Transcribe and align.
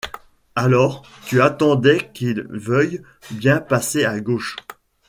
Alors, 0.55 1.07
tu 1.27 1.43
attendais 1.43 2.09
qu'ils 2.11 2.47
veuillent 2.49 3.03
bien 3.29 3.59
passer 3.59 4.03
à 4.03 4.19
gauche. 4.19 4.55